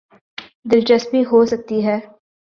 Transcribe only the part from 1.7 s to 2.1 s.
ہے۔